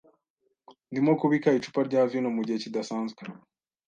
Ndimo 0.91 1.11
kubika 1.21 1.49
icupa 1.57 1.81
rya 1.87 2.01
vino 2.11 2.29
mugihe 2.35 2.57
kidasanzwe. 2.63 3.21